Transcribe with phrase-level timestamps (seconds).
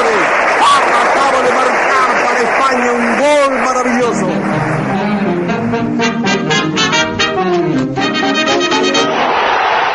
[0.00, 0.28] Señores,
[1.02, 4.26] acaba de marcar para España un gol maravilloso.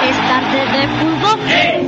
[0.08, 1.40] Es tarde de fútbol,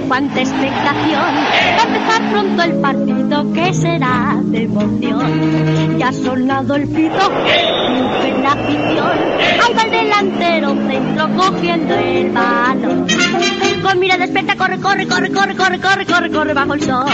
[0.07, 1.35] cuánta expectación.
[1.77, 5.97] Va a empezar pronto el partido que será de emoción.
[5.99, 7.31] Ya ha sonado el pito,
[7.87, 9.17] triunfe la afición.
[9.61, 13.07] Ahí el delantero centro cogiendo el balón.
[13.87, 17.05] Con mirada experta corre, corre, corre, corre, corre, corre, corre, corre bajo el sol.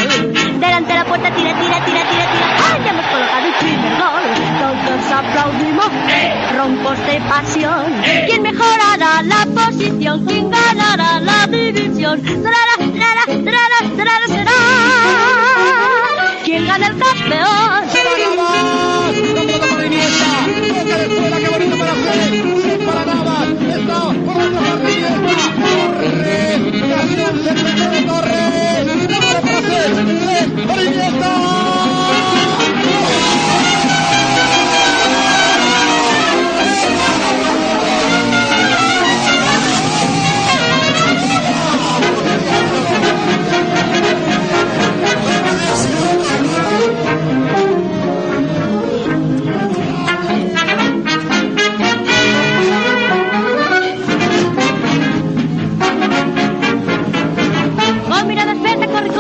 [0.60, 2.58] Delante de la puerta tira, tira, tira, tira, tira.
[2.66, 4.24] ¡Ay, ya hemos colocado el primer gol!
[4.58, 5.92] Todos aplaudimos,
[6.58, 7.94] roncos de pasión.
[8.26, 10.26] ¿Quién mejorará la posición?
[10.26, 12.20] ¿Quién ganará la división?
[12.24, 14.60] ¡Trara, trara, trara, trara, será!
[16.44, 17.84] ¿Quién gana el campeón?
[23.52, 25.42] Está por la Torres,
[26.22, 26.60] Torres,
[27.92, 28.86] de Torres,
[29.58, 31.53] hacer, para Iniesta.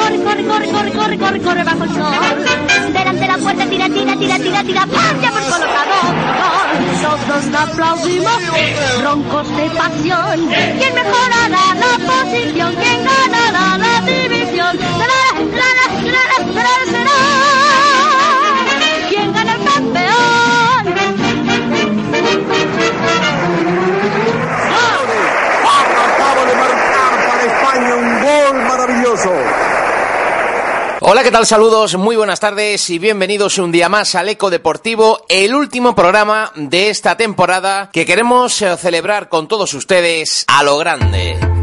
[0.03, 2.93] Corre, corre, corre, corre, corre, corre, corre, bajo el sol.
[2.93, 5.21] Delante de la puerta tira, tira, tira, tira, tira, ¡pam!
[5.21, 6.15] Ya hemos colocado gol.
[7.03, 8.41] Todos aplaudimos,
[9.03, 10.47] roncos de pasión.
[10.79, 12.75] ¿Quién mejorará la posición?
[12.75, 14.77] ¿Quién ganará la división?
[14.77, 15.85] ¡Trara, trara,
[16.53, 17.02] trara,
[31.05, 31.45] Hola, ¿qué tal?
[31.45, 36.53] Saludos, muy buenas tardes y bienvenidos un día más al Eco Deportivo, el último programa
[36.55, 41.62] de esta temporada que queremos eh, celebrar con todos ustedes a lo grande.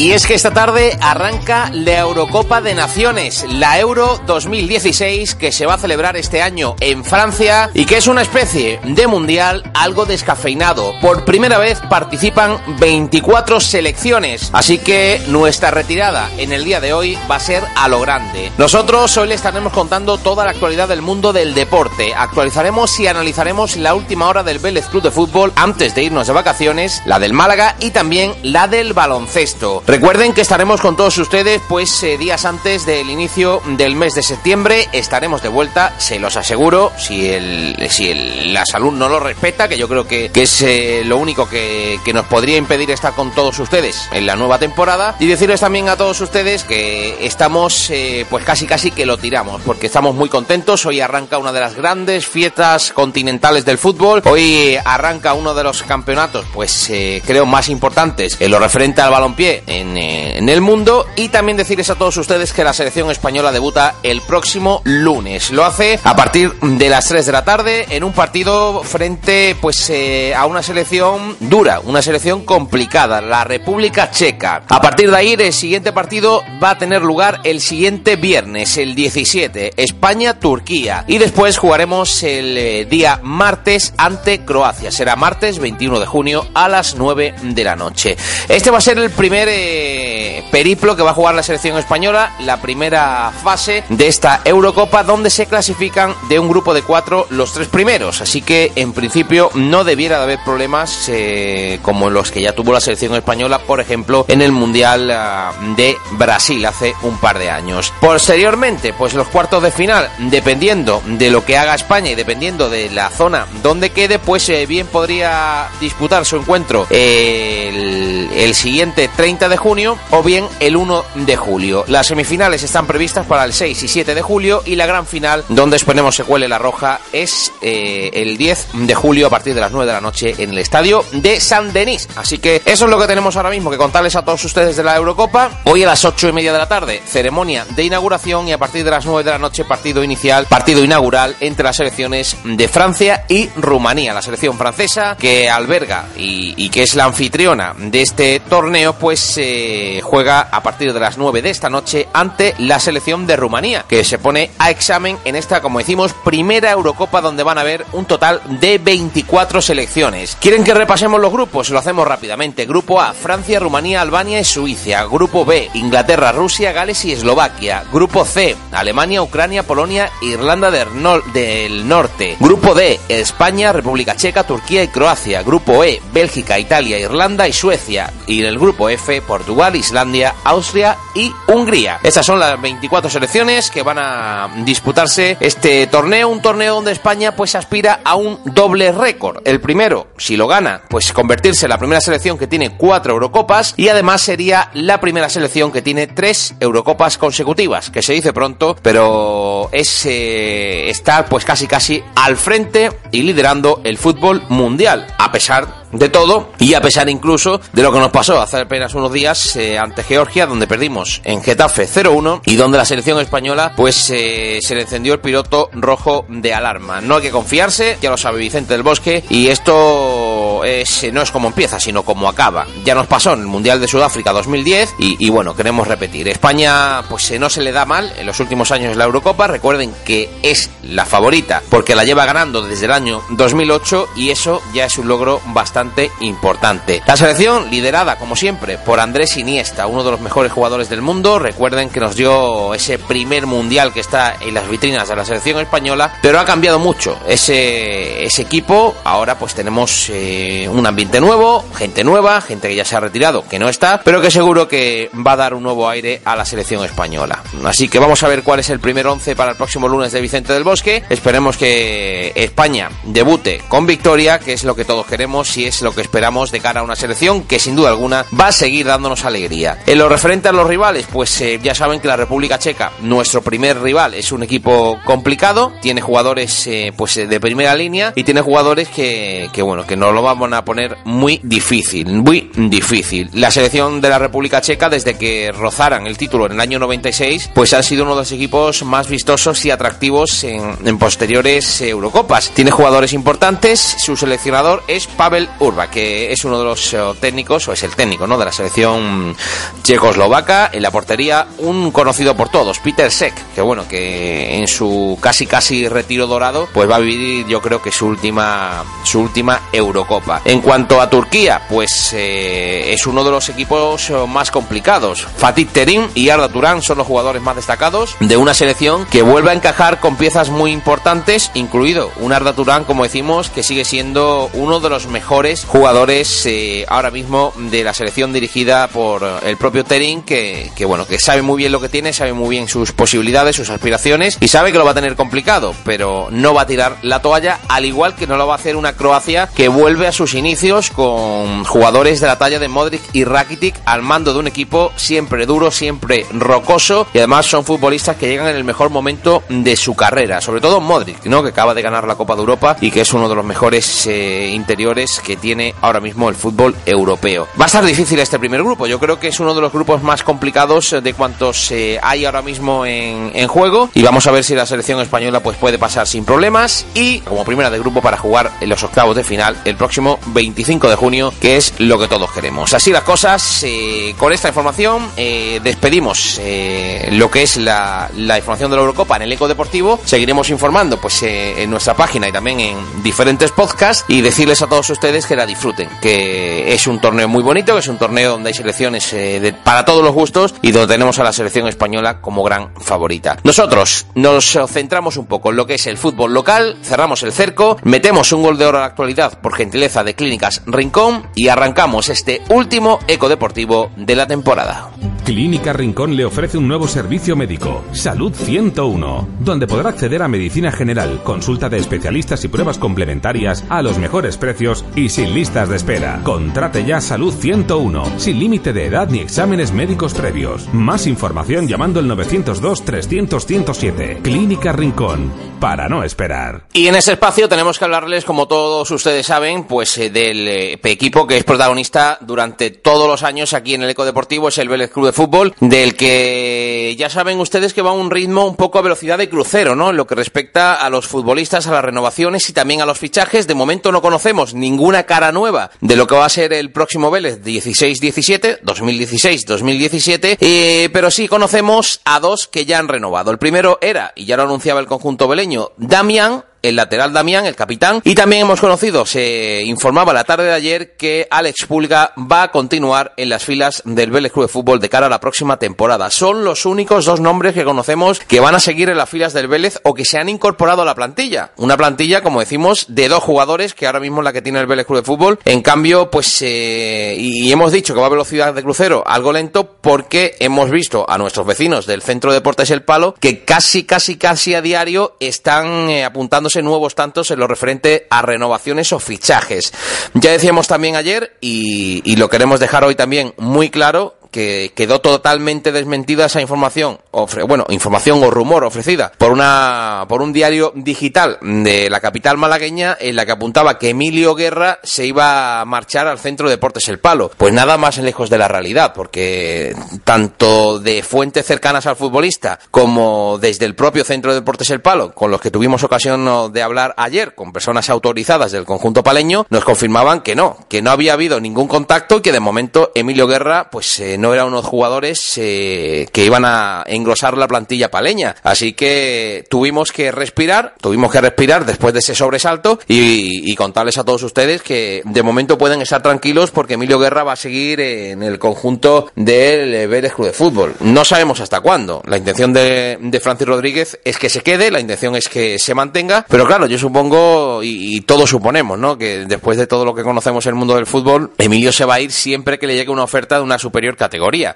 [0.00, 5.66] Y es que esta tarde arranca la Eurocopa de Naciones, la Euro 2016, que se
[5.66, 10.06] va a celebrar este año en Francia y que es una especie de mundial algo
[10.06, 10.94] descafeinado.
[11.02, 17.18] Por primera vez participan 24 selecciones, así que nuestra retirada en el día de hoy
[17.30, 18.50] va a ser a lo grande.
[18.56, 22.14] Nosotros hoy le estaremos contando toda la actualidad del mundo del deporte.
[22.14, 26.32] Actualizaremos y analizaremos la última hora del Vélez Club de Fútbol antes de irnos de
[26.32, 29.82] vacaciones, la del Málaga y también la del baloncesto.
[29.90, 34.22] Recuerden que estaremos con todos ustedes pues eh, días antes del inicio del mes de
[34.22, 34.88] septiembre.
[34.92, 39.66] Estaremos de vuelta, se los aseguro, si, el, si el- la salud no lo respeta,
[39.66, 43.14] que yo creo que, que es eh, lo único que, que nos podría impedir estar
[43.14, 45.16] con todos ustedes en la nueva temporada.
[45.18, 49.60] Y decirles también a todos ustedes que estamos eh, pues casi casi que lo tiramos,
[49.62, 50.86] porque estamos muy contentos.
[50.86, 54.22] Hoy arranca una de las grandes fiestas continentales del fútbol.
[54.24, 56.92] Hoy arranca uno de los campeonatos, pues
[57.26, 61.06] creo más importantes en lo referente al balompié en, eh, en el mundo.
[61.16, 65.50] Y también decirles a todos ustedes que la selección española debuta el próximo lunes.
[65.50, 69.90] Lo hace a partir de las 3 de la tarde en un partido frente pues
[69.90, 74.62] eh, a una selección dura, una selección complicada, la República Checa.
[74.68, 78.94] A partir de ahí el siguiente partido va a tener lugar el siguiente viernes, el
[78.94, 81.04] 17, España-Turquía.
[81.06, 84.90] Y después jugaremos el eh, día martes ante Croacia.
[84.90, 88.16] Será martes 21 de junio a las 9 de la noche.
[88.48, 90.09] Este va a ser el primer eh,
[90.50, 95.30] periplo que va a jugar la selección española, la primera fase de esta Eurocopa donde
[95.30, 98.20] se clasifican de un grupo de cuatro los tres primeros.
[98.20, 102.72] Así que en principio no debiera de haber problemas eh, como los que ya tuvo
[102.72, 107.50] la selección española, por ejemplo, en el Mundial ah, de Brasil hace un par de
[107.50, 107.92] años.
[108.00, 112.90] Posteriormente, pues los cuartos de final, dependiendo de lo que haga España y dependiendo de
[112.90, 119.08] la zona donde quede, pues eh, bien podría disputar su encuentro eh, el, el siguiente
[119.14, 120.22] 30 de junio o
[120.60, 121.84] el 1 de julio.
[121.88, 125.44] Las semifinales están previstas para el 6 y 7 de julio y la gran final,
[125.48, 129.60] donde esperemos se cuele la roja, es eh, el 10 de julio a partir de
[129.60, 132.08] las 9 de la noche en el estadio de San Denis.
[132.14, 134.84] Así que eso es lo que tenemos ahora mismo que contarles a todos ustedes de
[134.84, 135.62] la Eurocopa.
[135.64, 138.84] Hoy a las 8 y media de la tarde, ceremonia de inauguración y a partir
[138.84, 143.24] de las 9 de la noche, partido inicial, partido inaugural entre las selecciones de Francia
[143.28, 144.14] y Rumanía.
[144.14, 150.00] La selección francesa que alberga y, que es la anfitriona de este torneo, pues eh,
[150.10, 154.02] juega a partir de las 9 de esta noche ante la selección de Rumanía, que
[154.02, 158.06] se pone a examen en esta, como decimos, primera Eurocopa donde van a haber un
[158.06, 160.36] total de 24 selecciones.
[160.40, 161.70] ¿Quieren que repasemos los grupos?
[161.70, 162.66] Lo hacemos rápidamente.
[162.66, 165.04] Grupo A, Francia, Rumanía, Albania y Suiza.
[165.04, 167.84] Grupo B, Inglaterra, Rusia, Gales y Eslovaquia.
[167.92, 170.88] Grupo C, Alemania, Ucrania, Polonia, Irlanda del,
[171.32, 172.36] del Norte.
[172.40, 175.44] Grupo D, España, República Checa, Turquía y Croacia.
[175.44, 178.12] Grupo E, Bélgica, Italia, Irlanda y Suecia.
[178.26, 179.99] Y en el grupo F, Portugal, Islandia,
[180.44, 181.98] Austria y Hungría.
[182.02, 187.36] Estas son las 24 selecciones que van a disputarse este torneo, un torneo donde España
[187.36, 189.42] pues aspira a un doble récord.
[189.44, 193.74] El primero, si lo gana, pues convertirse en la primera selección que tiene cuatro Eurocopas
[193.76, 198.76] y además sería la primera selección que tiene tres Eurocopas consecutivas, que se dice pronto,
[198.82, 205.30] pero es eh, estar pues casi casi al frente y liderando el fútbol mundial, a
[205.30, 209.12] pesar de todo y a pesar incluso de lo que nos pasó hace apenas unos
[209.12, 214.10] días eh, ante Georgia donde perdimos en Getafe 0-1 y donde la selección española pues
[214.10, 217.00] eh, se le encendió el piloto rojo de alarma.
[217.00, 221.30] No hay que confiarse, ya lo sabe Vicente del Bosque y esto es, no es
[221.30, 222.66] como empieza sino como acaba.
[222.84, 226.28] Ya nos pasó en el Mundial de Sudáfrica 2010 y, y bueno, queremos repetir.
[226.28, 229.92] España pues eh, no se le da mal en los últimos años la Eurocopa, recuerden
[230.04, 234.84] que es la favorita porque la lleva ganando desde el año 2008 y eso ya
[234.84, 235.79] es un logro bastante
[236.20, 237.02] importante.
[237.06, 241.38] La selección liderada, como siempre, por Andrés Iniesta, uno de los mejores jugadores del mundo.
[241.38, 245.60] Recuerden que nos dio ese primer mundial que está en las vitrinas de la selección
[245.60, 248.94] española, pero ha cambiado mucho ese, ese equipo.
[249.04, 253.46] Ahora pues tenemos eh, un ambiente nuevo, gente nueva, gente que ya se ha retirado,
[253.48, 256.44] que no está, pero que seguro que va a dar un nuevo aire a la
[256.44, 257.42] selección española.
[257.64, 260.20] Así que vamos a ver cuál es el primer once para el próximo lunes de
[260.20, 261.02] Vicente del Bosque.
[261.08, 265.92] Esperemos que España debute con victoria, que es lo que todos queremos, y es lo
[265.92, 269.24] que esperamos de cara a una selección que sin duda alguna va a seguir dándonos
[269.24, 269.78] alegría.
[269.86, 273.40] En lo referente a los rivales, pues eh, ya saben que la República Checa, nuestro
[273.40, 278.24] primer rival, es un equipo complicado, tiene jugadores eh, pues eh, de primera línea y
[278.24, 283.30] tiene jugadores que, bueno, que nos lo vamos a poner muy difícil, muy difícil.
[283.34, 287.50] La selección de la República Checa desde que rozaran el título en el año 96,
[287.54, 292.50] pues ha sido uno de los equipos más vistosos y atractivos en posteriores Eurocopas.
[292.50, 297.68] Tiene jugadores importantes, su seleccionador es Pavel Urba, que es uno de los eh, técnicos,
[297.68, 298.38] o es el técnico ¿no?
[298.38, 299.36] de la selección
[299.82, 300.70] checoslovaca.
[300.72, 305.46] En la portería, un conocido por todos, Peter Sek, que bueno, que en su casi
[305.46, 310.42] casi retiro dorado, pues va a vivir yo creo que su última, su última Eurocopa.
[310.44, 315.26] En cuanto a Turquía, pues eh, es uno de los equipos eh, más complicados.
[315.36, 319.50] Fatih Terim y Arda Turán son los jugadores más destacados de una selección que vuelve
[319.50, 324.50] a encajar con piezas muy importantes, incluido un Arda Turán, como decimos, que sigue siendo
[324.54, 329.84] uno de los mejores jugadores eh, ahora mismo de la selección dirigida por el propio
[329.84, 332.92] Terin, que, que, bueno, que sabe muy bien lo que tiene, sabe muy bien sus
[332.92, 336.66] posibilidades, sus aspiraciones y sabe que lo va a tener complicado, pero no va a
[336.66, 340.06] tirar la toalla, al igual que no lo va a hacer una Croacia que vuelve
[340.06, 344.38] a sus inicios con jugadores de la talla de Modric y Rakitic al mando de
[344.38, 348.90] un equipo siempre duro, siempre rocoso y además son futbolistas que llegan en el mejor
[348.90, 351.42] momento de su carrera, sobre todo Modric, ¿no?
[351.42, 354.06] que acaba de ganar la Copa de Europa y que es uno de los mejores
[354.06, 357.48] eh, interiores que tiene ahora mismo el fútbol europeo.
[357.60, 360.02] Va a estar difícil este primer grupo, yo creo que es uno de los grupos
[360.02, 363.90] más complicados de cuantos eh, hay ahora mismo en, juego.
[363.94, 366.86] Y vamos a ver si la selección española pues puede pasar sin problemas.
[366.94, 370.88] Y como primera de grupo para jugar en los octavos de final el próximo 25
[370.88, 372.72] de junio, que es lo que todos queremos.
[372.74, 378.38] Así las cosas, eh, con esta información eh, despedimos eh, lo que es la, la,
[378.38, 382.28] información de la Eurocopa en el Eco Deportivo, seguiremos informando pues eh, en nuestra página
[382.28, 384.04] y también en diferentes podcasts.
[384.08, 387.78] Y decirles a todos ustedes que la disfruten, que es un torneo muy bonito, que
[387.78, 391.20] es un torneo donde hay selecciones eh, de, para todos los gustos y donde tenemos
[391.20, 393.36] a la selección española como gran favorita.
[393.44, 397.76] Nosotros nos centramos un poco en lo que es el fútbol local, cerramos el cerco,
[397.84, 402.08] metemos un gol de oro a la actualidad por gentileza de Clínicas Rincón y arrancamos
[402.08, 404.90] este último eco deportivo de la temporada.
[405.22, 410.72] Clínica Rincón le ofrece un nuevo servicio médico, Salud 101, donde podrá acceder a medicina
[410.72, 415.76] general, consulta de especialistas y pruebas complementarias a los mejores precios y sin listas de
[415.76, 416.20] espera.
[416.24, 420.68] Contrate ya Salud 101, sin límite de edad ni exámenes médicos previos.
[420.72, 424.20] Más información llamando el 902 300 107.
[424.22, 426.64] Clínica Rincón, para no esperar.
[426.72, 430.80] Y en ese espacio tenemos que hablarles, como todos ustedes saben, pues eh, del eh,
[430.82, 434.68] equipo que es protagonista durante todos los años aquí en el Eco Deportivo, es el
[434.68, 438.56] Vélez Club de Fútbol, del que ya saben ustedes que va a un ritmo un
[438.56, 439.90] poco a velocidad de crucero, ¿no?
[439.90, 443.46] En lo que respecta a los futbolistas, a las renovaciones y también a los fichajes.
[443.46, 447.10] De momento no conocemos ninguna cara nueva de lo que va a ser el próximo
[447.10, 453.30] Vélez 16-17, 2016-2017, eh, pero sí conocemos a dos que ya han renovado.
[453.30, 457.56] El primero era, y ya lo anunciaba el conjunto veleño, Damián, el lateral Damián, el
[457.56, 458.00] capitán.
[458.04, 462.50] Y también hemos conocido, se informaba la tarde de ayer, que Alex Pulga va a
[462.50, 466.10] continuar en las filas del Vélez Club de Fútbol de cara a la próxima temporada.
[466.10, 469.48] Son los únicos dos nombres que conocemos que van a seguir en las filas del
[469.48, 471.52] Vélez o que se han incorporado a la plantilla.
[471.56, 474.66] Una plantilla, como decimos, de dos jugadores, que ahora mismo es la que tiene el
[474.66, 475.38] Vélez Club de Fútbol.
[475.44, 479.76] En cambio, pues, eh, y hemos dicho que va a velocidad de crucero algo lento
[479.80, 484.16] porque hemos visto a nuestros vecinos del Centro de Deportes El Palo que casi, casi,
[484.16, 489.72] casi a diario están eh, apuntando nuevos tantos en lo referente a renovaciones o fichajes.
[490.14, 495.00] Ya decíamos también ayer, y, y lo queremos dejar hoy también muy claro, que quedó
[495.00, 496.98] totalmente desmentida esa información,
[497.46, 502.96] bueno, información o rumor ofrecida por una por un diario digital de la capital malagueña
[503.00, 506.88] en la que apuntaba que Emilio Guerra se iba a marchar al Centro de Deportes
[506.88, 507.30] El Palo.
[507.36, 513.38] Pues nada más lejos de la realidad, porque tanto de fuentes cercanas al futbolista como
[513.40, 516.94] desde el propio Centro de Deportes El Palo, con los que tuvimos ocasión de hablar
[516.96, 521.40] ayer con personas autorizadas del conjunto paleño, nos confirmaban que no, que no había habido
[521.40, 526.08] ningún contacto y que de momento Emilio Guerra pues eh, no eran unos jugadores eh,
[526.12, 528.36] que iban a engrosar la plantilla paleña.
[528.42, 534.04] Así que tuvimos que respirar, tuvimos que respirar después de ese sobresalto y, contarles a
[534.04, 538.22] todos ustedes que de momento pueden estar tranquilos porque Emilio Guerra va a seguir en
[538.22, 540.74] el conjunto del Vélez Club de Fútbol.
[540.80, 542.02] No sabemos hasta cuándo.
[542.06, 546.24] La intención de, Francis Rodríguez es que se quede, la intención es que se mantenga,
[546.28, 548.96] pero claro, yo supongo y, todos suponemos, ¿no?
[548.96, 551.94] Que después de todo lo que conocemos en el mundo del fútbol, Emilio se va
[551.94, 554.09] a ir siempre que le llegue una oferta de una superior categoría.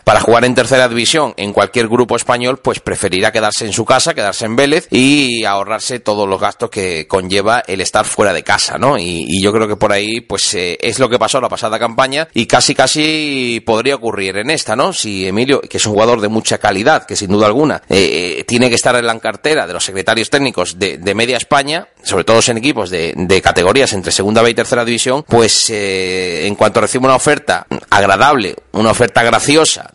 [0.05, 4.15] Para jugar en tercera división en cualquier grupo español, pues preferirá quedarse en su casa,
[4.15, 8.79] quedarse en Vélez y ahorrarse todos los gastos que conlleva el estar fuera de casa,
[8.79, 8.99] ¿no?
[8.99, 12.29] Y, yo creo que por ahí, pues eh, es lo que pasó la pasada campaña
[12.33, 14.95] y casi casi podría ocurrir en esta, ¿no?
[14.95, 18.45] Si Emilio, que es un jugador de mucha calidad, que sin duda alguna eh, eh,
[18.45, 22.41] tiene que estar en la cartera de los secretarios técnicos de, media España, sobre todo
[22.49, 27.05] en equipos de, de, categorías entre segunda B y tercera división, pues en cuanto reciba
[27.05, 29.44] una oferta agradable, una oferta graciosa,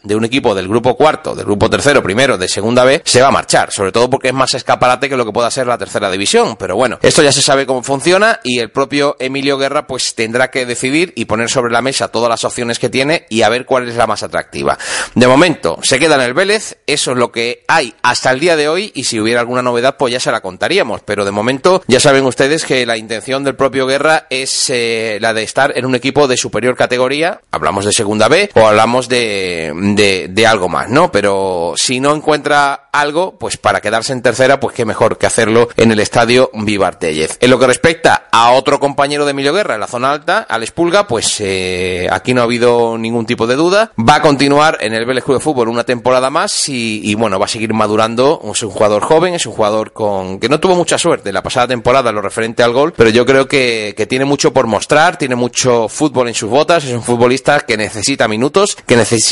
[0.03, 3.29] de un equipo del grupo cuarto, del grupo tercero, primero, de segunda B, se va
[3.29, 6.09] a marchar, sobre todo porque es más escaparate que lo que pueda ser la tercera
[6.11, 6.55] división.
[6.57, 10.51] Pero bueno, esto ya se sabe cómo funciona y el propio Emilio Guerra pues tendrá
[10.51, 13.65] que decidir y poner sobre la mesa todas las opciones que tiene y a ver
[13.65, 14.77] cuál es la más atractiva.
[15.15, 18.55] De momento, se queda en el Vélez, eso es lo que hay hasta el día
[18.55, 21.83] de hoy y si hubiera alguna novedad pues ya se la contaríamos, pero de momento
[21.87, 25.85] ya saben ustedes que la intención del propio Guerra es eh, la de estar en
[25.85, 29.38] un equipo de superior categoría, hablamos de segunda B o hablamos de
[29.73, 31.11] de, algo más, ¿no?
[31.11, 35.69] Pero si no encuentra algo, pues para quedarse en tercera, pues qué mejor que hacerlo
[35.77, 39.81] en el estadio Vivar En lo que respecta a otro compañero de Emilio Guerra en
[39.81, 43.91] la zona alta, Alex Pulga, pues eh, aquí no ha habido ningún tipo de duda.
[43.97, 47.45] Va a continuar en el Vélez Club de Fútbol una temporada más y, bueno, va
[47.45, 48.41] a seguir madurando.
[48.51, 51.67] Es un jugador joven, es un jugador con que no tuvo mucha suerte la pasada
[51.67, 55.35] temporada lo referente al gol, pero yo creo que, que tiene mucho por mostrar, tiene
[55.35, 59.28] mucho fútbol en sus botas, es un futbolista que necesita minutos, que necesita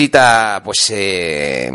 [0.63, 1.71] pues eh,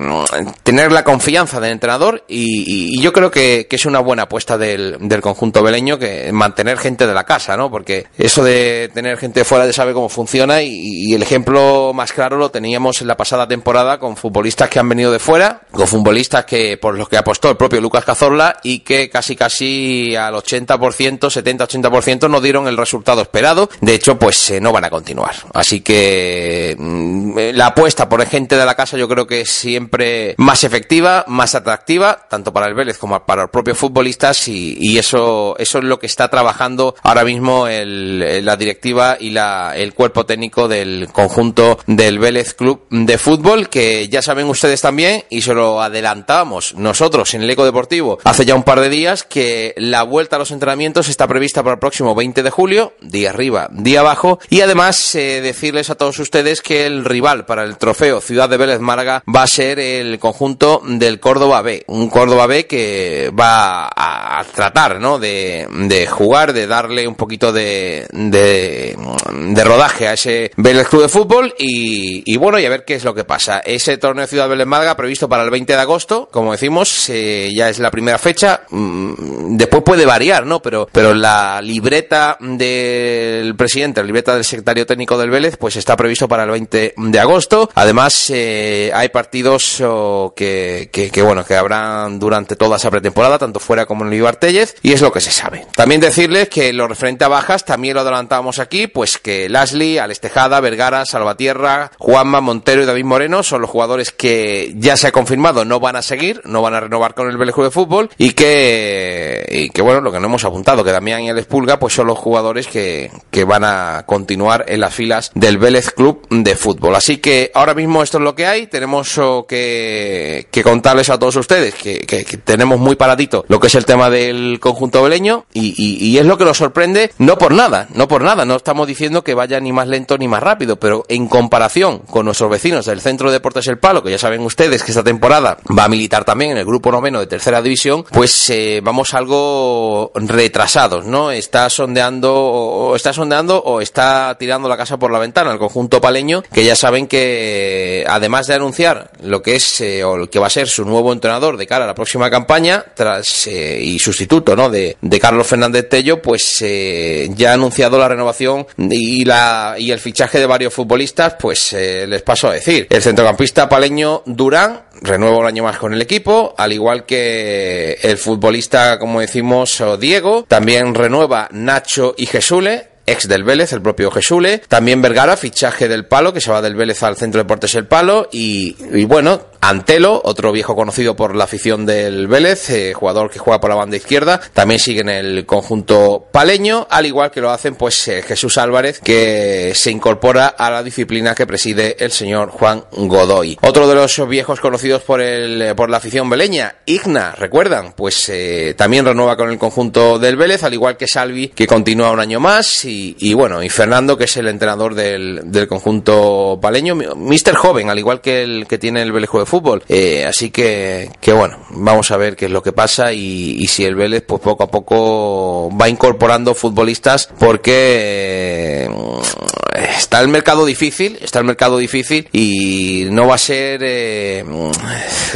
[0.62, 5.62] tener la confianza del entrenador y, yo creo que, es una buena apuesta del, conjunto
[5.62, 7.71] beleño que mantener gente de la casa, ¿no?
[7.71, 12.37] Porque eso de tener gente fuera de sabe cómo funciona y, el ejemplo más claro
[12.37, 16.45] lo teníamos en la pasada temporada con futbolistas que han venido de fuera, con futbolistas
[16.45, 20.79] que por los que apostó el propio Lucas Cazorla y que casi casi al 80%,
[21.19, 23.69] 70-80% no dieron el resultado esperado.
[23.81, 25.35] De hecho, pues eh, no van a continuar.
[25.52, 30.35] Así que mm, la apuesta por ejemplo de la casa yo creo que es siempre
[30.37, 35.57] más efectiva, más atractiva, tanto para el Vélez como para los propios futbolistas y, eso,
[35.59, 40.26] eso es lo que está trabajando ahora mismo el, la directiva y la, el cuerpo
[40.26, 45.54] técnico del conjunto del Vélez Club de Fútbol, que ya saben ustedes también, y se
[45.54, 50.02] lo adelantábamos nosotros en el Eco Deportivo hace ya un par de días, que la
[50.02, 54.00] vuelta a los entrenamientos está prevista para el próximo 20 de julio, día arriba, día
[54.00, 58.49] abajo, y además eh, decirles a todos ustedes que el rival para el trofeo Ciudad
[58.49, 63.30] de Vélez Málaga va a ser el conjunto del Córdoba B, un Córdoba B que
[63.38, 65.18] va a tratar, ¿no?
[65.18, 65.66] De,
[66.11, 68.97] jugar, de darle un poquito de, de,
[69.32, 72.94] de rodaje a ese Vélez Club de Fútbol y, y, bueno, y a ver qué
[72.94, 73.61] es lo que pasa.
[73.61, 77.50] Ese torneo Ciudad de Vélez Málaga previsto para el 20 de agosto, como decimos, eh,
[77.54, 78.62] ya es la primera fecha.
[78.71, 80.61] Mm, después puede variar, ¿no?
[80.61, 85.97] Pero, pero la libreta del presidente, la libreta del secretario técnico del Vélez, pues está
[85.97, 87.71] previsto para el 20 de agosto.
[87.82, 90.88] Además, eh, hay partidos oh, que,
[91.24, 95.00] bueno, que habrán durante toda esa pretemporada, tanto fuera como en el Tellez, y es
[95.00, 95.66] lo que se sabe.
[95.74, 100.60] También decirles que lo referente a bajas, también lo adelantábamos aquí, pues que Lashley, Alestejada,
[100.60, 105.64] Vergara, Salvatierra, Juanma, Montero y David Moreno son los jugadores que ya se ha confirmado
[105.64, 109.70] no van a seguir, no van a renovar con el Vélez de Fútbol y que,
[109.82, 112.68] bueno, lo que no hemos apuntado, que Damián y el Espulga pues son los jugadores
[112.68, 116.94] que, que van a continuar en las filas del Vélez Club de Fútbol.
[116.94, 121.37] Así que ahora mismo esto es lo que hay, tenemos oh, que, contarles a todos
[121.37, 122.02] ustedes que,
[122.45, 126.26] tenemos muy paradito lo que es el tema del conjunto beleño y, y, y, es
[126.26, 129.59] lo que nos sorprende, no por nada, no por nada, no estamos diciendo que vaya
[129.59, 133.35] ni más lento ni más rápido, pero en comparación con nuestros vecinos del Centro de
[133.35, 136.59] Deportes El Palo, que ya saben ustedes que esta temporada va a militar también en
[136.59, 141.31] el grupo noveno de tercera división, pues eh, vamos algo retrasados, ¿no?
[141.31, 146.00] Está sondeando, o está sondeando o está tirando la casa por la ventana el conjunto
[146.00, 147.62] paleño, que ya saben que
[148.07, 151.12] además de anunciar lo que es eh, o lo que va a ser su nuevo
[151.12, 154.71] entrenador de cara a la próxima campaña, tras eh, y sustituto, ¿no?
[154.71, 159.90] De, de Carlos Fernández Tello, pues eh, ya ha anunciado la renovación y la y
[159.90, 162.87] el fichaje de varios futbolistas, pues eh, les paso a decir.
[162.90, 168.19] El centrocampista paleño Durán renueva un año más con el equipo, al igual que el
[168.19, 174.62] futbolista, como decimos, Diego, también renueva Nacho y Jesule, ex del Vélez, el propio Jesule.
[174.68, 177.87] También Vergara, fichaje del Palo, que se va del Vélez al Centro de Deportes El
[177.87, 178.28] Palo.
[178.32, 183.38] Y, y bueno, Antelo, otro viejo conocido por la afición del Vélez, eh, jugador que
[183.38, 187.52] juega por la banda izquierda, también sigue en el conjunto paleño, al igual que lo
[187.52, 192.50] hacen pues eh, Jesús Álvarez, que se incorpora a la disciplina que preside el señor
[192.50, 193.57] Juan Godoy.
[193.62, 198.28] Otro de los viejos conocidos por el eh, por la afición beleña, Igna, recuerdan, pues
[198.31, 202.19] eh, también renueva con el conjunto del Vélez, al igual que Salvi, que continúa un
[202.19, 206.97] año más, y, y bueno, y Fernando, que es el entrenador del, del conjunto paleño,
[206.97, 209.84] Mister Joven, al igual que el que tiene el Vélez de fútbol.
[209.86, 213.84] Eh, así que, que bueno, vamos a ver qué es lo que pasa y, si
[213.84, 221.19] el Vélez pues poco a poco va incorporando futbolistas porque eh, está el mercado difícil,
[221.21, 224.43] está el mercado difícil y no va a ser, eh,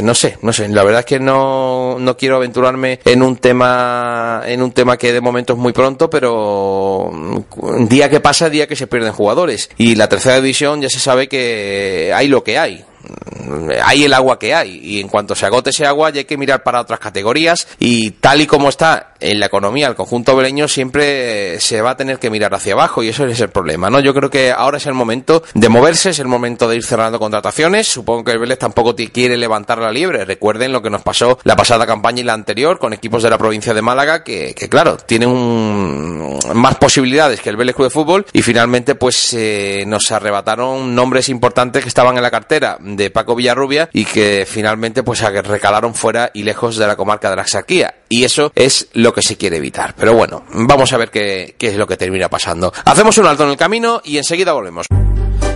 [0.01, 4.41] no sé, no sé, la verdad es que no, no quiero aventurarme en un tema,
[4.47, 7.11] en un tema que de momento es muy pronto, pero
[7.87, 11.27] día que pasa, día que se pierden jugadores y la tercera división ya se sabe
[11.27, 12.83] que hay lo que hay
[13.83, 16.37] hay el agua que hay y en cuanto se agote ese agua ya hay que
[16.37, 20.67] mirar para otras categorías y tal y como está en la economía el conjunto beleño
[20.67, 23.99] siempre se va a tener que mirar hacia abajo y eso es el problema, ¿no?
[23.99, 27.19] Yo creo que ahora es el momento de moverse, es el momento de ir cerrando
[27.19, 31.39] contrataciones, supongo que el Vélez tampoco quiere levantar la liebre, recuerden lo que nos pasó
[31.43, 34.97] la pasada campaña y la anterior con equipos de la provincia de Málaga que, claro,
[34.97, 40.95] tienen más posibilidades que el Vélez Club de Fútbol y finalmente pues eh, nos arrebataron
[40.95, 45.93] nombres importantes que estaban en la cartera de Paco Villarrubia y que finalmente pues recalaron
[45.93, 47.95] fuera y lejos de la comarca de la Axarquía.
[48.09, 49.93] Y eso es lo que se quiere evitar.
[49.97, 52.73] Pero bueno, vamos a ver qué, qué es lo que termina pasando.
[52.85, 54.87] Hacemos un alto en el camino y enseguida volvemos.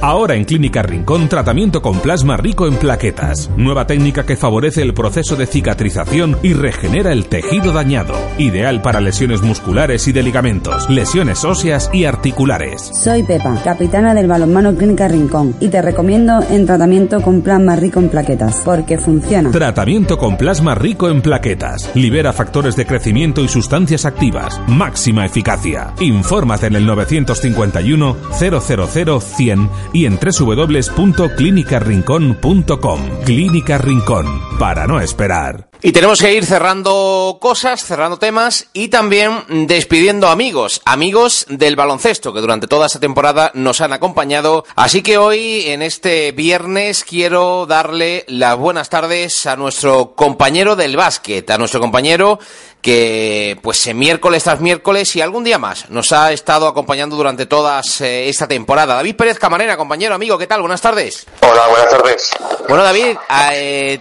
[0.03, 3.51] Ahora en Clínica Rincón, tratamiento con plasma rico en plaquetas.
[3.55, 8.15] Nueva técnica que favorece el proceso de cicatrización y regenera el tejido dañado.
[8.39, 12.81] Ideal para lesiones musculares y de ligamentos, lesiones óseas y articulares.
[12.81, 17.99] Soy Pepa, capitana del balonmano Clínica Rincón, y te recomiendo en tratamiento con plasma rico
[17.99, 19.51] en plaquetas, porque funciona.
[19.51, 21.91] Tratamiento con plasma rico en plaquetas.
[21.93, 24.59] Libera factores de crecimiento y sustancias activas.
[24.67, 25.93] Máxima eficacia.
[25.99, 33.01] Infórmate en el 951 000 100 y en www.clinicarrincón.com.
[33.25, 35.69] Clínica Rincón, para no esperar.
[35.83, 39.31] Y tenemos que ir cerrando cosas, cerrando temas y también
[39.65, 44.63] despidiendo amigos, amigos del baloncesto que durante toda esta temporada nos han acompañado.
[44.75, 50.97] Así que hoy, en este viernes, quiero darle las buenas tardes a nuestro compañero del
[50.97, 52.37] básquet, a nuestro compañero
[52.81, 57.81] que pues miércoles tras miércoles y algún día más nos ha estado acompañando durante toda
[57.99, 58.95] esta temporada.
[58.95, 60.61] David Pérez Camarena, compañero, amigo, ¿qué tal?
[60.61, 61.25] Buenas tardes.
[61.41, 62.31] Hola, buenas tardes.
[62.67, 63.17] Bueno, David,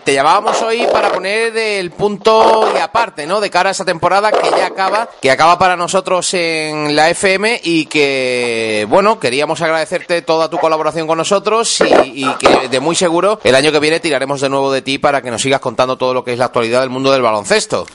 [0.05, 3.41] te llamábamos hoy para poner el punto y aparte, ¿no?
[3.41, 7.61] De cara a esta temporada que ya acaba, que acaba para nosotros en la FM
[7.65, 13.41] y que, bueno, queríamos agradecerte toda tu colaboración con nosotros y, que de muy seguro
[13.43, 16.15] el año que viene tiraremos de nuevo de ti para que nos sigas contando todo
[16.15, 17.87] lo que es la actualidad del mundo del baloncesto.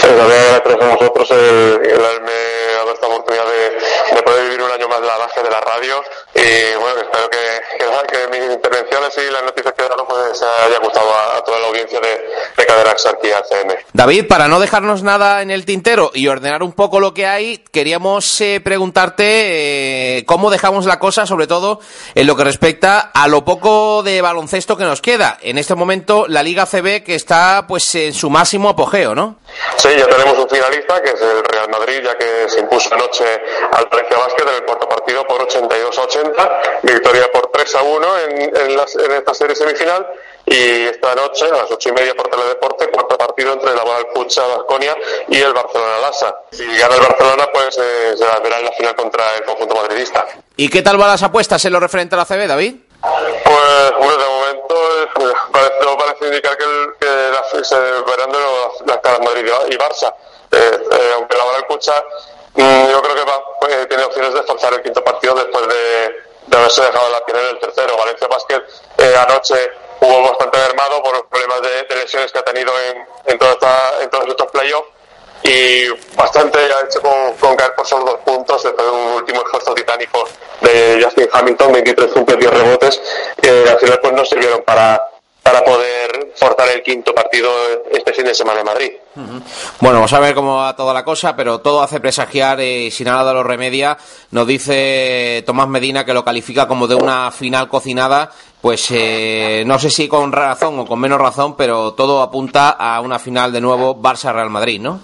[0.00, 4.19] También a vosotros el, el, dado esta oportunidad de,
[4.64, 6.02] un año más la base de la radio
[6.34, 7.38] y bueno, espero que,
[7.78, 11.66] que, que mis intervenciones y las noticias que dado pues haya gustado a, toda la
[11.68, 13.76] audiencia de, de Caderax aquí al CM.
[13.92, 17.58] David, para no dejarnos nada en el tintero y ordenar un poco lo que hay,
[17.72, 21.80] queríamos eh, preguntarte eh, cómo dejamos la cosa, sobre todo
[22.14, 25.38] en lo que respecta a lo poco de baloncesto que nos queda.
[25.40, 29.38] En este momento la Liga CB que está pues en su máximo apogeo, ¿no?
[29.76, 33.24] Sí, ya tenemos un finalista que es el Real Madrid, ya que se impuso anoche
[33.72, 37.82] al Valencia Basket en el cuarto partido por 82 a 80, victoria por 3 a
[37.82, 40.06] 1 en, en, en esta serie semifinal
[40.46, 44.06] y esta noche a las ocho y media por Teledeporte cuarto partido entre la Bola
[44.12, 44.96] Pucha Basconia
[45.28, 46.34] y el Barcelona Lasa.
[46.50, 50.26] Si gana el Barcelona pues eh, se verá en la final contra el conjunto madridista.
[50.56, 52.74] ¿Y qué tal van las apuestas en lo referente a la CB, David?
[53.00, 58.38] Pues bueno, de momento eh, parece, parece indicar que, el, que la, se verán de
[58.38, 60.14] los, las caras Madrid y Barça.
[60.52, 60.58] Eh,
[60.90, 61.58] eh, aunque la Bola
[62.56, 66.82] yo creo que va, pues, tiene opciones de forzar el quinto partido después de, haberse
[66.82, 67.96] dejado la piel en el tercero.
[67.96, 68.62] Valencia Basket
[68.98, 72.72] eh, anoche jugó bastante mermado por los problemas de, lesiones que ha tenido
[73.26, 74.88] en, toda esta, en todos estos playoffs
[75.42, 79.74] y bastante ha hecho con, caer por solo dos puntos después de un último esfuerzo
[79.74, 80.28] titánico
[80.60, 83.02] de Justin Hamilton, 23 puntos y 10 rebotes,
[83.40, 85.00] que al final pues no sirvieron para,
[85.50, 87.50] para poder forzar el quinto partido
[87.90, 88.92] este fin de semana en Madrid.
[89.16, 89.42] Uh -huh.
[89.80, 93.02] Bueno, vamos a ver cómo va toda la cosa, pero todo hace presagiar y si
[93.02, 93.98] nada lo remedia,
[94.30, 99.78] nos dice Tomás Medina que lo califica como de una final cocinada, pues eh, no
[99.80, 103.60] sé si con razón o con menos razón, pero todo apunta a una final de
[103.60, 105.00] nuevo Barça-Real Madrid, ¿no?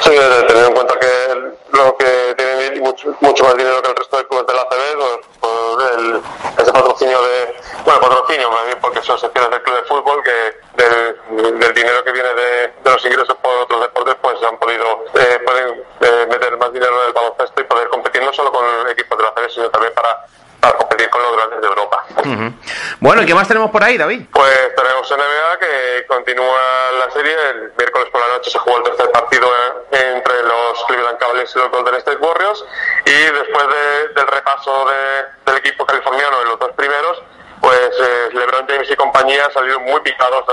[0.00, 0.10] Sí,
[0.46, 4.26] teniendo en cuenta que lo que tiene mucho, mucho más dinero que el resto de
[4.26, 5.26] clubes de la CB, pues,
[5.78, 6.22] pues el,
[6.58, 10.82] ese patrocinio de, bueno, patrocinio más bien porque son secciones del club de fútbol que
[10.82, 15.04] del, del dinero que viene de, de, los ingresos por otros deportes, pues han podido,
[15.14, 18.64] eh, pueden eh, meter más dinero en el baloncesto y poder competir no solo con
[18.90, 20.26] equipos de la CB, sino también para
[20.60, 22.04] para competir con los grandes de Europa.
[22.16, 22.52] Uh -huh.
[23.00, 24.26] Bueno, ¿y qué más tenemos por ahí, David?
[24.32, 25.67] Pues tenemos NBA que
[26.08, 27.34] continúa la serie.
[27.50, 29.48] El miércoles por la noche se jugó el tercer partido
[29.92, 32.64] entre los Cleveland Cavaliers y los Golden State Warriors.
[33.04, 37.22] Y después de, del repaso de, del equipo californiano en los dos primeros,
[37.60, 40.44] pues eh, LeBron James y compañía salieron muy picados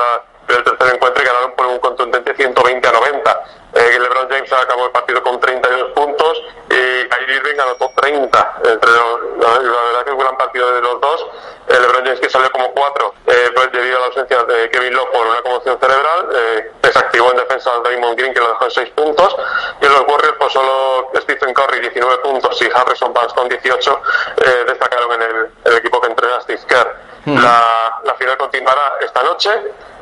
[0.48, 3.44] del tercer encuentro y ganaron por un contundente 120 a 90.
[3.74, 8.56] Eh, LeBron James acabó el partido con 32 puntos y Irving anotó 30.
[8.66, 11.28] Entre los, la, la, verdad que un gran partido de los dos.
[11.68, 14.94] Eh, LeBron James que salió como 4 eh, pues debido a la ausencia de Kevin
[14.94, 16.30] Love por una conmoción cerebral.
[16.34, 19.36] Eh, desactivó en defensa a Draymond Green que lo dejó en 6 puntos.
[19.82, 24.02] Y en los Warriors pues solo Stephen Curry 19 puntos y Harrison Barnes con 18
[24.38, 26.96] eh, destacaron en el, el, equipo que entrena Steve Kerr.
[27.26, 27.42] Mm.
[27.42, 29.50] La, la final continuará esta noche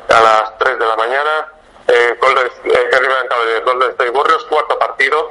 [0.08, 1.48] a las 3 de la mañana
[1.86, 5.30] eh, Golden, eh, Golden State Warriors, cuarto partido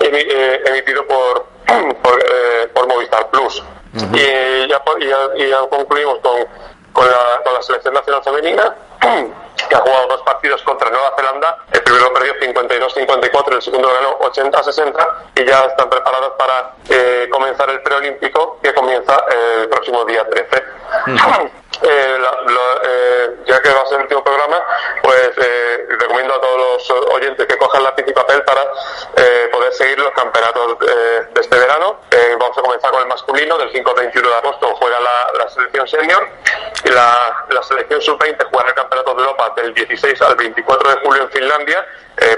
[0.00, 1.46] emitido por,
[2.02, 3.60] por, eh, por Movistar Plus.
[3.60, 4.16] Uh -huh.
[4.16, 6.46] y, ya, y, ya, y, ya, concluimos con,
[6.92, 8.74] con, la, con la selección nacional femenina
[9.68, 11.58] que ha jugado dos partidos contra Nueva Zelanda.
[11.72, 17.68] El primero perdió 52-54, el segundo ganó 80-60 y ya están preparados para eh, comenzar
[17.70, 20.64] el preolímpico que comienza el próximo día 13.
[21.06, 21.50] Uh -huh.
[21.82, 24.62] Eh, la, la, eh, ya que va a ser el último programa,
[25.02, 28.62] pues eh, recomiendo a todos los oyentes que cojan lápiz y papel para
[29.16, 32.00] eh, poder seguir los campeonatos eh, de este verano.
[32.38, 35.48] vamos a comenzar con el masculino, del 5 al 21 de agosto juega la, la
[35.48, 36.28] selección senior
[36.84, 41.22] y la, selección sub-20 juega el campeonato de Europa del 16 al 24 de julio
[41.22, 41.86] en Finlandia.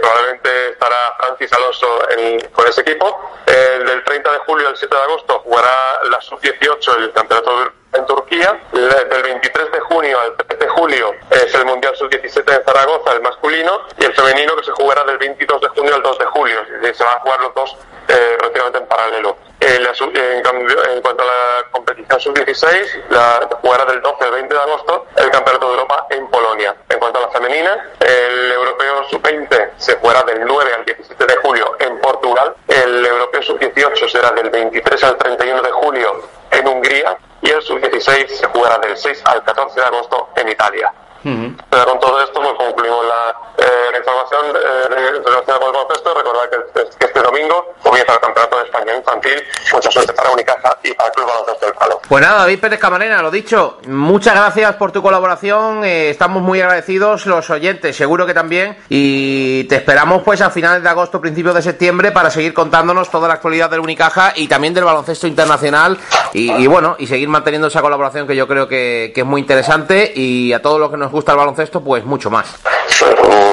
[0.00, 3.30] probablemente estará Francis Alonso en, con ese equipo.
[3.46, 8.07] del 30 de julio al 7 de agosto jugará la sub-18 el campeonato de en
[8.07, 8.61] Turquía.
[8.72, 13.22] Del 23 de junio al 3 de julio es el Mundial Sub-17 en Zaragoza, el
[13.22, 16.57] masculino, y el femenino que se jugará del 22 de junio al 2 de julio.
[16.92, 17.76] Se van a jugar los dos
[18.09, 19.37] eh, prácticamente en paralelo.
[19.61, 24.31] En, la, en, cambio, en, cuanto a la competición sub-16, la jugará del 12 al
[24.33, 26.74] 20 de agosto el Campeonato de Europa en Polonia.
[26.88, 31.37] En cuanto a la femenina, el Europeo sub-20 se jugará del 9 al 17 de
[31.37, 32.57] julio en Portugal.
[32.66, 38.28] El Europeo sub-18 será del 23 al 31 de julio en Hungría y el sub-16
[38.28, 40.92] se jugará del 6 al 14 de agosto en Italia.
[41.22, 46.14] Pero con todo esto pues, concluimos la, eh, información eh, relacionada con el baloncesto.
[46.14, 49.42] Recordad que, este domingo comienza el Campeonato de España Infantil.
[49.72, 52.00] Mucha suerte para Unicaja y para el Club Baloncesto del Palo.
[52.08, 55.85] Pues nada, David Pérez Camarena, lo dicho, muchas gracias por tu colaboración.
[55.85, 58.78] Eh, estamos muy agradecidos los oyentes, seguro que también.
[58.88, 63.28] Y te esperamos pues a finales de agosto, principios de septiembre para seguir contándonos toda
[63.28, 65.98] la actualidad del Unicaja y también del baloncesto internacional.
[66.35, 70.12] Y, bueno, y seguir manteniendo esa colaboración que yo creo que, que es muy interesante.
[70.14, 72.57] Y a todos los que nos gusta el baloncesto, pues mucho más.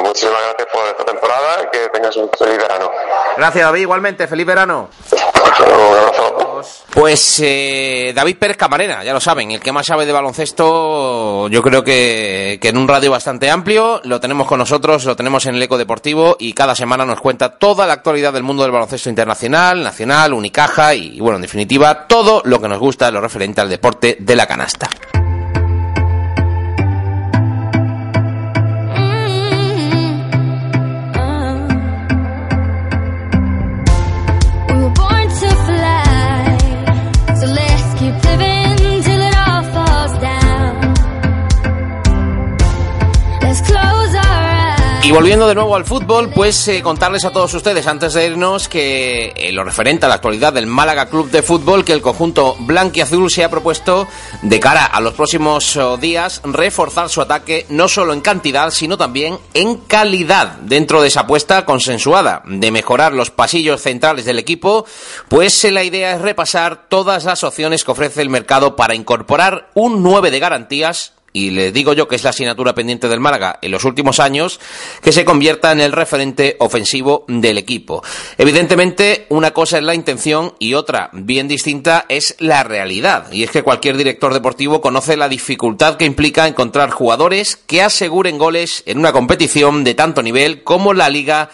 [0.01, 2.91] muchísimas gracias por esta temporada y que tengas un feliz verano.
[3.37, 3.81] Gracias, David.
[3.81, 4.89] Igualmente, feliz verano.
[6.91, 11.61] Pues eh, David Pérez Camarena, ya lo saben, el que más sabe de baloncesto, yo
[11.61, 15.55] creo que, que, en un radio bastante amplio, lo tenemos con nosotros, lo tenemos en
[15.55, 19.09] el Eco Deportivo y cada semana nos cuenta toda la actualidad del mundo del baloncesto
[19.09, 23.69] internacional, nacional, Unicaja y, bueno, en definitiva, todo lo que nos gusta, lo referente al
[23.69, 24.89] deporte de la canasta.
[45.09, 48.69] Y volviendo de nuevo al fútbol, pues eh, contarles a todos ustedes antes de irnos
[48.69, 52.55] que eh, lo referente a la actualidad del Málaga Club de Fútbol, que el conjunto
[52.59, 54.07] blanquiazul se ha propuesto
[54.43, 58.97] de cara a los próximos oh, días reforzar su ataque no solo en cantidad, sino
[58.97, 60.57] también en calidad.
[60.59, 64.85] Dentro de esa apuesta consensuada de mejorar los pasillos centrales del equipo,
[65.27, 69.71] pues eh, la idea es repasar todas las opciones que ofrece el mercado para incorporar
[69.73, 73.59] un 9 de garantías y le digo yo que es la asignatura pendiente del Málaga
[73.61, 74.59] en los últimos años,
[75.01, 78.03] que se convierta en el referente ofensivo del equipo.
[78.37, 83.31] Evidentemente, una cosa es la intención y otra, bien distinta, es la realidad.
[83.31, 88.37] Y es que cualquier director deportivo conoce la dificultad que implica encontrar jugadores que aseguren
[88.37, 91.49] goles en una competición de tanto nivel como la Liga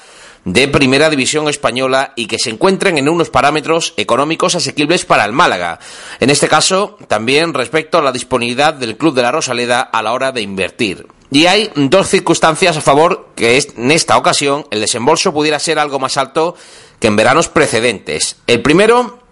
[0.46, 5.34] de Primera División Española y que se encuentren en unos parámetros económicos asequibles para el
[5.34, 5.80] Málaga.
[6.20, 10.14] En este caso, también respecto a la disponibilidad del Club de la Rosaleda a la
[10.14, 11.08] hora de invertir.
[11.32, 16.00] Y hay dos circunstancias a favor que en esta ocasión el desembolso pudiera ser algo
[16.00, 16.56] más alto
[17.00, 18.38] que en veranos precedentes.
[18.48, 19.25] El primero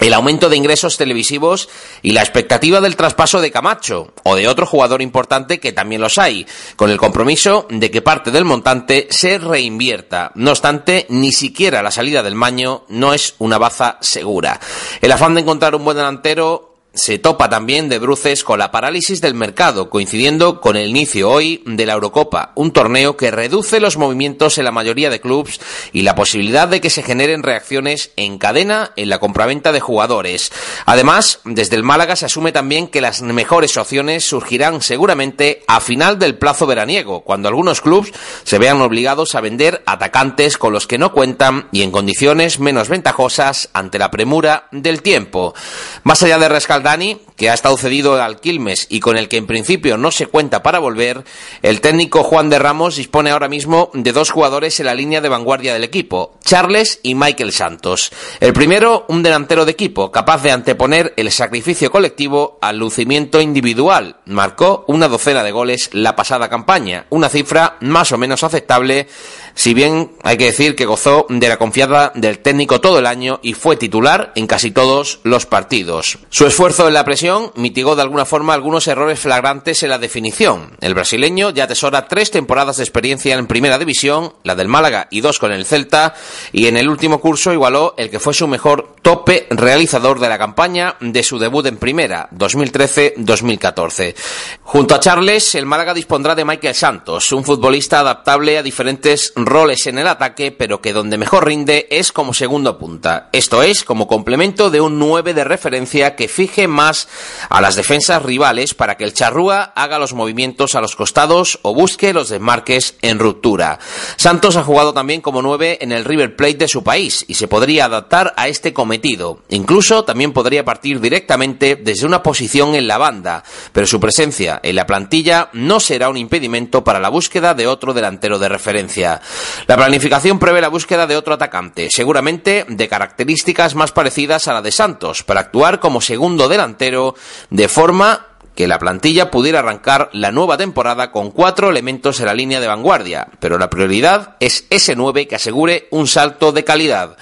[0.00, 1.68] el aumento de ingresos televisivos
[2.02, 6.18] y la expectativa del traspaso de Camacho o de otro jugador importante que también los
[6.18, 10.32] hay, con el compromiso de que parte del montante se reinvierta.
[10.34, 14.58] No obstante, ni siquiera la salida del Maño no es una baza segura.
[15.00, 19.20] El afán de encontrar un buen delantero se topa también de bruces con la parálisis
[19.20, 23.96] del mercado, coincidiendo con el inicio hoy de la Eurocopa, un torneo que reduce los
[23.96, 25.60] movimientos en la mayoría de clubes
[25.92, 30.50] y la posibilidad de que se generen reacciones en cadena en la compraventa de jugadores.
[30.84, 36.18] Además, desde el Málaga se asume también que las mejores opciones surgirán seguramente a final
[36.18, 40.98] del plazo veraniego, cuando algunos clubes se vean obligados a vender atacantes con los que
[40.98, 45.54] no cuentan y en condiciones menos ventajosas ante la premura del tiempo.
[46.02, 49.36] Más allá de rescatar Dani, que ha estado cedido al Quilmes y con el que
[49.36, 51.24] en principio no se cuenta para volver,
[51.62, 55.28] el técnico Juan de Ramos dispone ahora mismo de dos jugadores en la línea de
[55.28, 58.12] vanguardia del equipo, Charles y Michael Santos.
[58.40, 64.16] El primero, un delantero de equipo, capaz de anteponer el sacrificio colectivo al lucimiento individual.
[64.26, 69.08] Marcó una docena de goles la pasada campaña, una cifra más o menos aceptable
[69.54, 73.40] si bien hay que decir que gozó de la confianza del técnico todo el año
[73.42, 76.18] y fue titular en casi todos los partidos.
[76.28, 80.76] Su esfuerzo en la presión mitigó de alguna forma algunos errores flagrantes en la definición.
[80.80, 85.20] El brasileño ya atesora tres temporadas de experiencia en primera división, la del Málaga y
[85.20, 86.14] dos con el Celta,
[86.52, 90.38] y en el último curso igualó el que fue su mejor tope realizador de la
[90.38, 94.14] campaña de su debut en primera, 2013-2014.
[94.62, 99.88] Junto a Charles, el Málaga dispondrá de Michael Santos, un futbolista adaptable a diferentes roles
[99.88, 103.28] en el ataque, pero que donde mejor rinde es como segundo punta.
[103.32, 107.08] Esto es, como complemento de un 9 de referencia que fije más
[107.48, 111.74] a las defensas rivales para que el charrúa haga los movimientos a los costados o
[111.74, 113.78] busque los desmarques en ruptura.
[114.16, 117.48] Santos ha jugado también como 9 en el River Plate de su país y se
[117.48, 119.40] podría adaptar a este cometido.
[119.48, 123.42] Incluso también podría partir directamente desde una posición en la banda,
[123.72, 127.92] pero su presencia en la plantilla no será un impedimento para la búsqueda de otro
[127.92, 129.20] delantero de referencia.
[129.66, 134.62] La planificación prevé la búsqueda de otro atacante, seguramente de características más parecidas a la
[134.62, 137.14] de Santos, para actuar como segundo delantero
[137.48, 142.34] de forma que la plantilla pudiera arrancar la nueva temporada con cuatro elementos en la
[142.34, 147.16] línea de vanguardia, pero la prioridad es ese 9 que asegure un salto de calidad.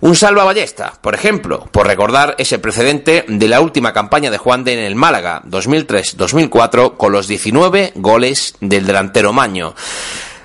[0.00, 4.64] Un salva ballesta, por ejemplo, por recordar ese precedente de la última campaña de Juan
[4.64, 9.74] de en el Málaga 2003-2004 con los 19 goles del delantero Maño.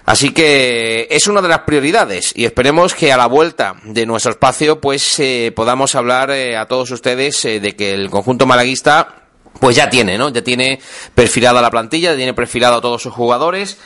[0.06, 4.32] Así que es una de las prioridades y esperemos que a la vuelta de nuestro
[4.32, 9.24] espacio pues eh, podamos hablar eh, a todos ustedes eh, de que el conjunto malaguista
[9.60, 10.30] pues ya tiene, ¿no?
[10.30, 10.80] Ya tiene
[11.16, 13.78] perfilada la plantilla, ya tiene perfilado a todos sus jugadores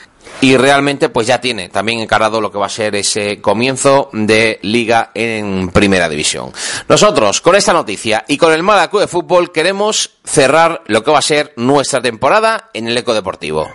[0.41, 4.59] y realmente pues ya tiene también encarado lo que va a ser ese comienzo de
[4.63, 6.51] liga en primera división.
[6.87, 11.19] Nosotros con esta noticia y con el Málaga de Fútbol queremos cerrar lo que va
[11.19, 13.69] a ser nuestra temporada en el Eco Deportivo.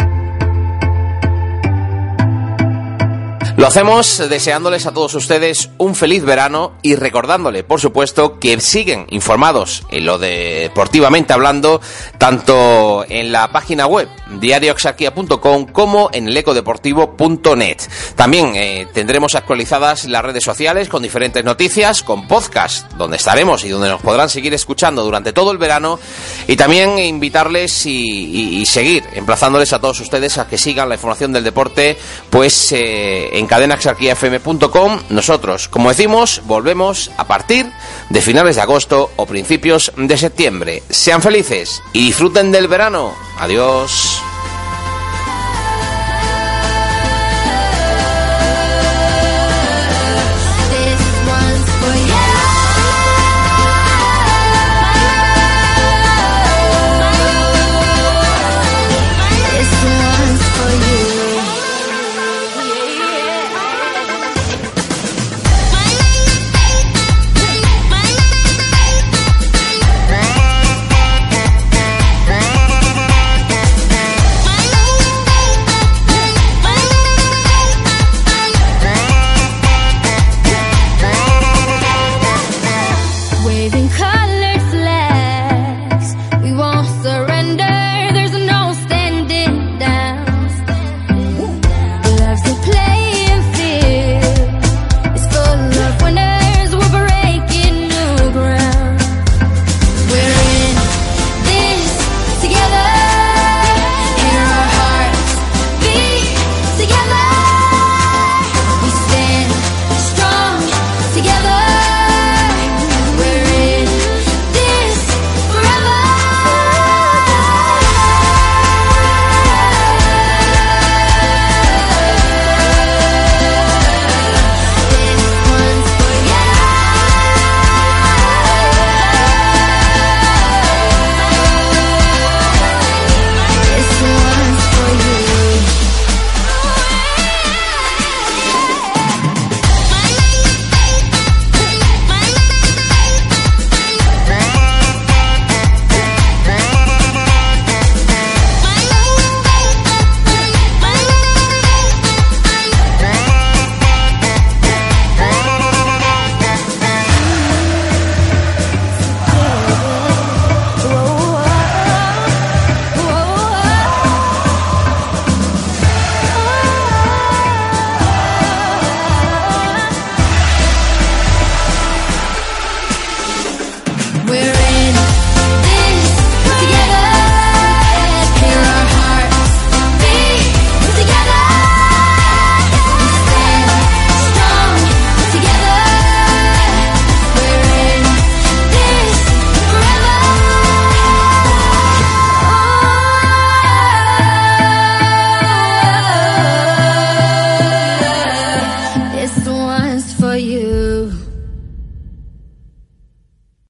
[3.56, 9.06] Lo hacemos deseándoles a todos ustedes un feliz verano y recordándole, por supuesto, que siguen
[9.10, 11.80] informados en lo deportivamente hablando,
[12.16, 14.08] tanto en la página web
[14.40, 17.76] diarioxarquia.com como en el ecodeportivo.net.
[18.16, 23.68] También eh, tendremos actualizadas las redes sociales con diferentes noticias, con podcast, donde estaremos y
[23.68, 25.98] donde nos podrán seguir escuchando durante todo el verano,
[26.46, 31.44] y también invitarles y, seguir emplazándoles a todos ustedes a que sigan la información del
[31.44, 31.98] deporte,
[32.30, 35.00] pues eh, en cadenaxarquiafm.com.
[35.10, 37.66] Nosotros, como decimos, volvemos a partir
[38.08, 40.82] de finales de agosto o principios de septiembre.
[40.88, 43.12] Sean felices y disfruten del verano.
[43.38, 44.11] Adiós.